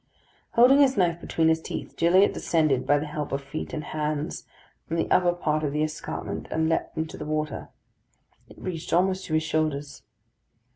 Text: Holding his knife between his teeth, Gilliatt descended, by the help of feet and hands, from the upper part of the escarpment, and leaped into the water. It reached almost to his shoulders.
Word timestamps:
Holding 0.53 0.79
his 0.79 0.97
knife 0.97 1.21
between 1.21 1.47
his 1.47 1.61
teeth, 1.61 1.93
Gilliatt 1.95 2.33
descended, 2.33 2.87
by 2.87 2.97
the 2.97 3.05
help 3.05 3.31
of 3.31 3.43
feet 3.43 3.71
and 3.71 3.83
hands, 3.83 4.47
from 4.87 4.97
the 4.97 5.07
upper 5.11 5.31
part 5.31 5.63
of 5.63 5.73
the 5.73 5.83
escarpment, 5.83 6.47
and 6.49 6.67
leaped 6.67 6.97
into 6.97 7.17
the 7.19 7.25
water. 7.27 7.69
It 8.49 8.57
reached 8.57 8.93
almost 8.93 9.25
to 9.25 9.35
his 9.35 9.43
shoulders. 9.43 10.01